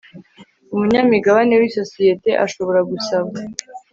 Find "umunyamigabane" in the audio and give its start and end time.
0.73-1.53